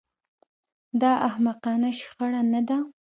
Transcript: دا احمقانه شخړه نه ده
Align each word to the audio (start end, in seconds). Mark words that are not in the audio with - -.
دا 1.01 1.11
احمقانه 1.29 1.89
شخړه 1.99 2.41
نه 2.53 2.61
ده 2.67 2.77